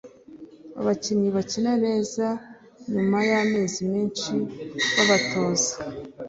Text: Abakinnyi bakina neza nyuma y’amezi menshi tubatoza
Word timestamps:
Abakinnyi 0.79 1.29
bakina 1.37 1.71
neza 1.85 2.25
nyuma 2.91 3.17
y’amezi 3.29 3.79
menshi 3.91 4.33
tubatoza 4.93 5.73